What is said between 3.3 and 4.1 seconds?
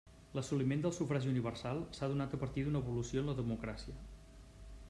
la democràcia.